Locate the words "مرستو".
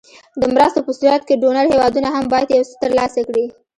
0.53-0.79